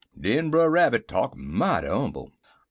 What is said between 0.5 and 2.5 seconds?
Rabbit talk mighty 'umble.